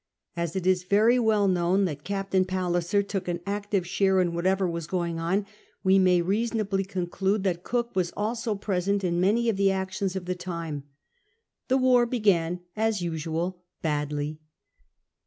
[0.35, 4.67] As it is very well known that Captain Palliser took an active share in whatever
[4.67, 5.45] was going,
[5.83, 10.25] we may reasonably conclude that Cook was also present in many of the actions of
[10.25, 10.85] the time.
[11.67, 14.39] The war began, as usual, badly.